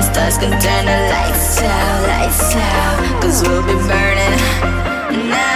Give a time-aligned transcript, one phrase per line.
[0.00, 3.22] the stars can turn the lights out, lights out.
[3.22, 5.49] Cause we'll be burning now.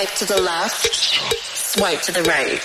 [0.00, 0.94] Swipe to the left.
[1.44, 2.58] Swipe to the right.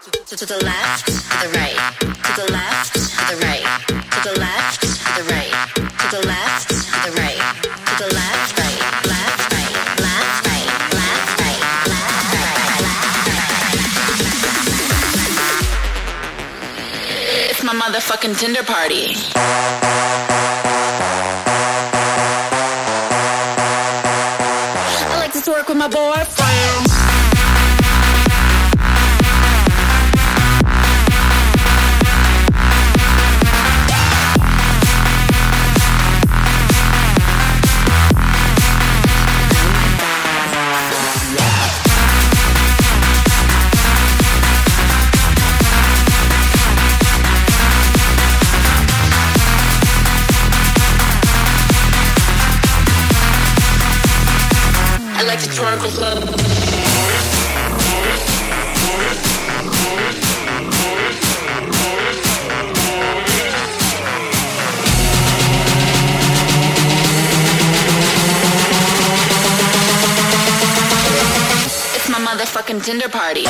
[0.00, 1.76] To, to the left, to the right.
[2.00, 3.64] To the left, to the right.
[3.84, 5.52] To the left, to the right.
[5.76, 7.36] To the left, to the right.
[7.68, 12.88] To the left, right, left, right, left, right, left, right, left, right.
[17.50, 20.47] It's my motherfucking Tinder party.
[72.88, 73.44] Tinder party.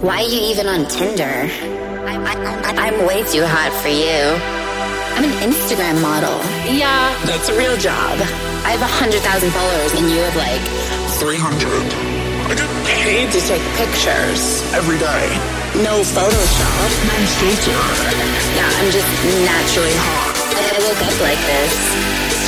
[0.00, 1.22] Why are you even on Tinder?
[1.22, 4.63] I, I'm way too hot for you.
[5.14, 6.36] I'm an Instagram model.
[6.66, 8.18] Yeah, that's a real job.
[8.66, 10.62] I have a hundred thousand followers, and you have like
[11.22, 11.38] 300
[12.50, 14.60] I get paid to take pictures.
[14.74, 15.24] every day.
[15.80, 16.88] No Photoshop.
[17.06, 17.78] No filter.
[18.58, 19.08] Yeah, I'm just
[19.46, 20.34] naturally hot.
[20.54, 21.72] I, I woke up like this.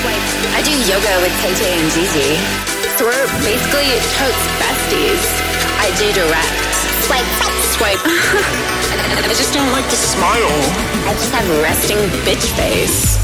[0.02, 0.26] Swipe.
[0.54, 2.30] I do yoga with Tay Tay and Gigi.
[2.98, 5.22] So we're basically totes besties.
[5.78, 6.58] I do direct.
[7.06, 7.30] Swipe.
[7.78, 8.75] Swipe.
[8.92, 10.56] I just don't like to smile.
[11.08, 13.16] I just have resting bitch face.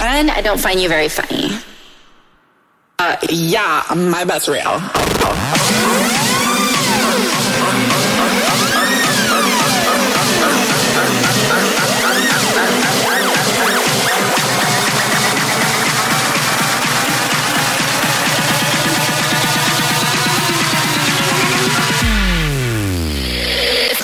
[0.00, 1.50] And I don't find you very funny.
[2.98, 5.17] Uh, yeah, my bet's real.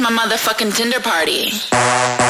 [0.04, 2.23] My motherfucking Tinder party.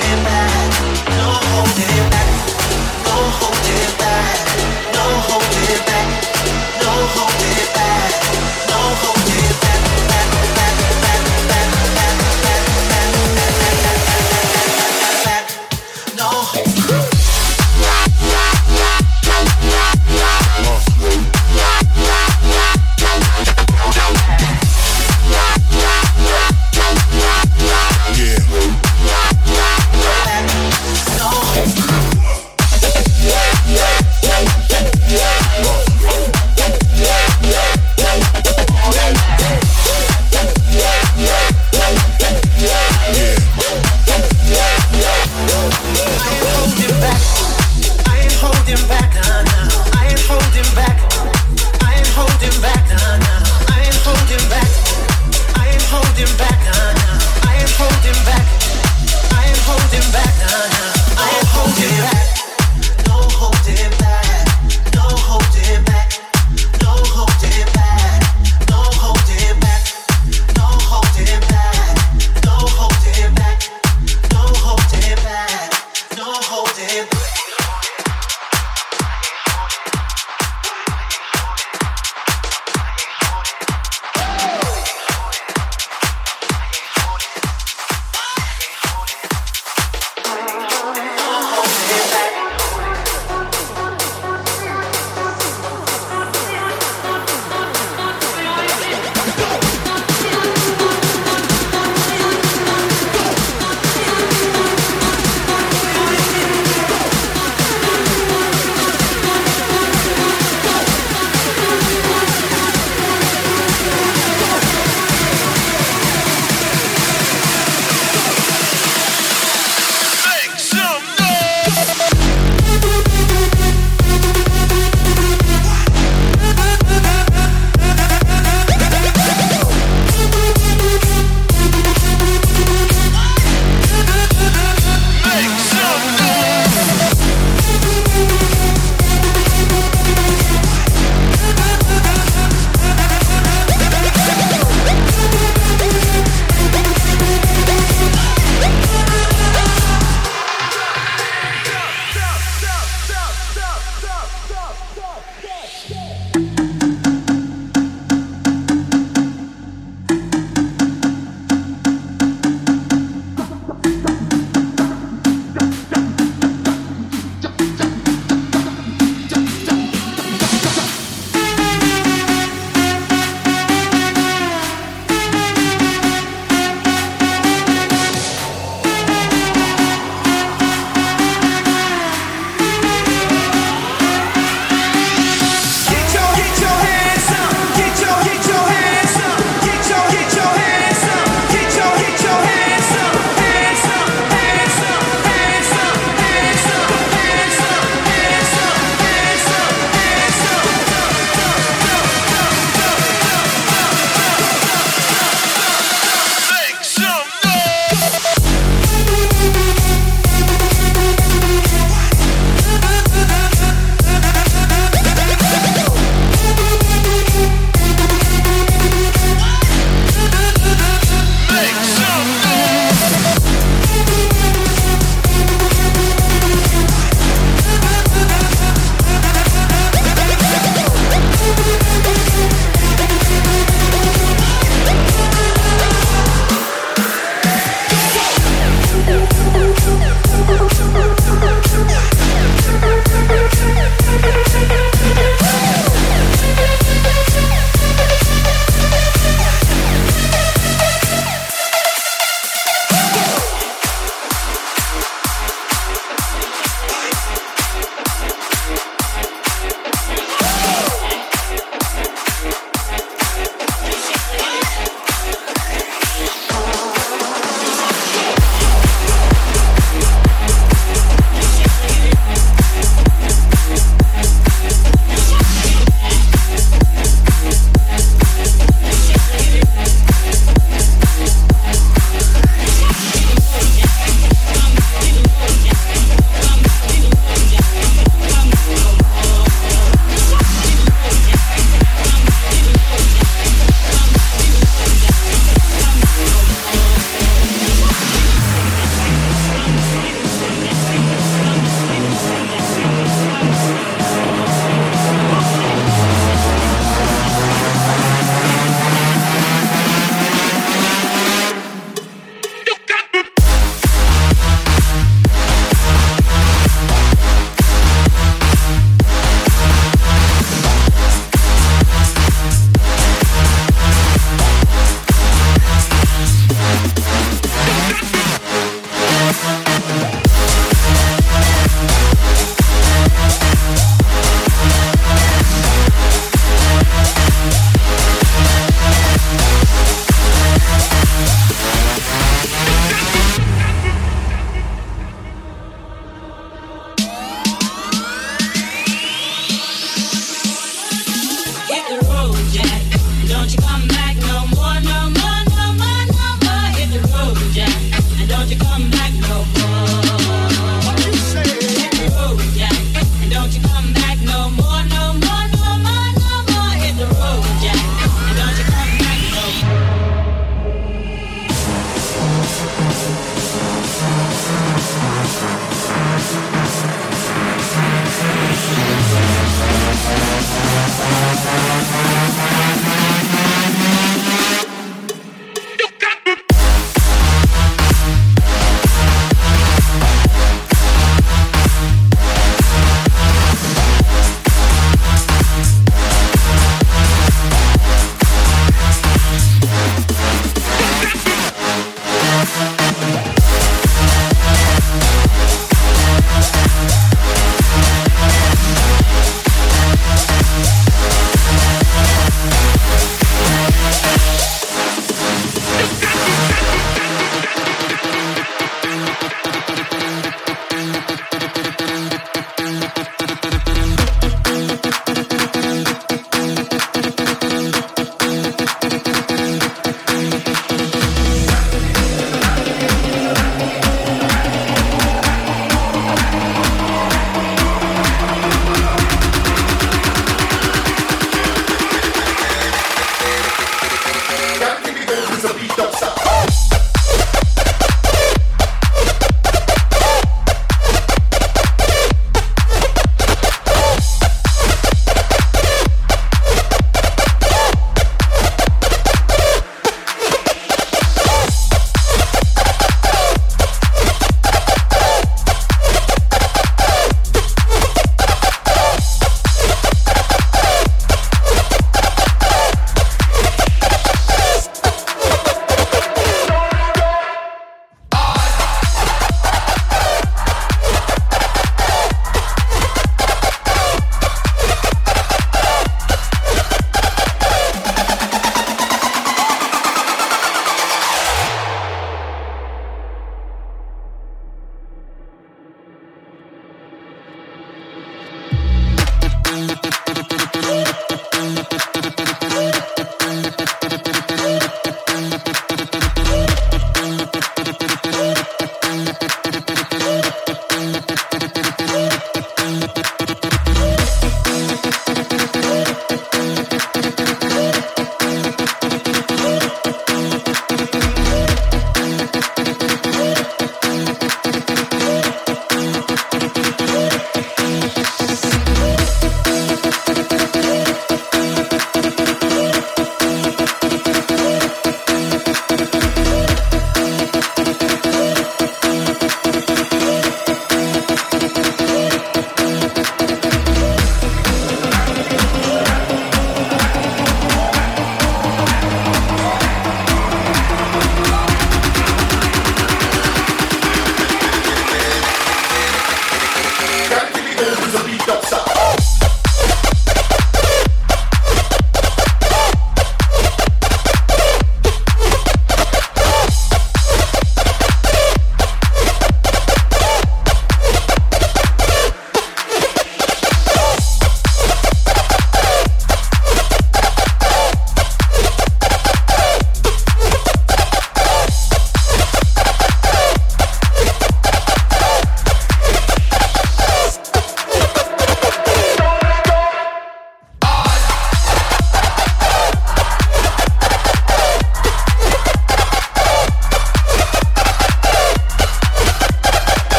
[0.00, 0.43] turn back.